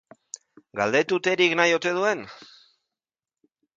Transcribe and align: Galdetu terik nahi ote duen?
Galdetu 0.79 1.19
terik 1.27 1.55
nahi 1.59 1.75
ote 1.79 1.93
duen? 1.99 2.25